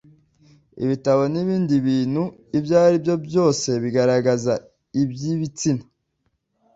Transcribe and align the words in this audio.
ibitabo 0.83 1.23
n 1.31 1.35
ibindi 1.43 1.75
bintu 1.87 2.23
ibyo 2.57 2.75
ari 2.85 2.97
byo 3.03 3.15
byose 3.25 3.69
bigaragaza 3.83 4.53
iby 5.01 5.19
ibitsina 5.33 5.83